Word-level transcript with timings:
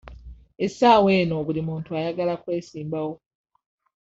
Essaawa 0.65 1.09
eno 1.21 1.35
buli 1.45 1.61
muntu 1.69 1.89
ayagala 1.99 2.33
kwesimbawo. 2.41 3.13